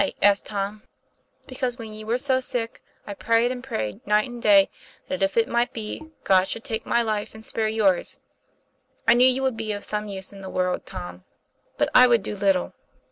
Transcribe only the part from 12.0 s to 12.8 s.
would do little.